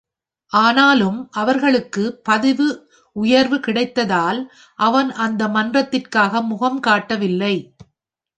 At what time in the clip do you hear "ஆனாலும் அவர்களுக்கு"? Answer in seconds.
0.51-2.03